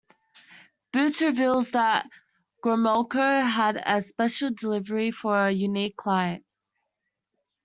Boots 0.91 1.21
reveals 1.21 1.69
that 1.73 2.09
Gromolko 2.63 3.47
had 3.47 3.77
a 3.85 4.01
special 4.01 4.49
delivery 4.49 5.11
for 5.11 5.45
a 5.45 5.51
unique 5.51 5.95
client. 5.95 6.43